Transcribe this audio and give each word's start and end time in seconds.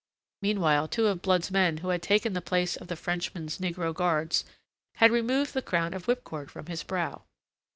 Meanwhile, 0.41 0.87
two 0.87 1.05
of 1.05 1.21
Blood's 1.21 1.51
men 1.51 1.77
who 1.77 1.89
had 1.89 2.01
taken 2.01 2.33
the 2.33 2.41
place 2.41 2.75
of 2.75 2.87
the 2.87 2.95
Frenchman's 2.95 3.59
negro 3.59 3.93
guards, 3.93 4.43
had 4.95 5.11
removed 5.11 5.53
the 5.53 5.61
crown 5.61 5.93
of 5.93 6.07
whipcord 6.07 6.49
from 6.49 6.65
his 6.65 6.81
brow. 6.81 7.21